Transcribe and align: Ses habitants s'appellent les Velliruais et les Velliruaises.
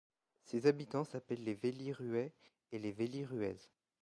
Ses 0.45 0.65
habitants 0.65 1.03
s'appellent 1.03 1.43
les 1.43 1.53
Velliruais 1.53 2.33
et 2.71 2.79
les 2.79 2.91
Velliruaises. 2.91 3.69